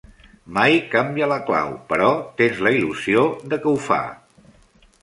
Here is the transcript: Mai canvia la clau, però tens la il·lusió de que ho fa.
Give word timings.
Mai 0.55 0.77
canvia 0.93 1.27
la 1.33 1.37
clau, 1.51 1.75
però 1.91 2.09
tens 2.41 2.65
la 2.69 2.73
il·lusió 2.79 3.31
de 3.53 3.63
que 3.67 3.73
ho 3.75 3.77
fa. 3.91 4.05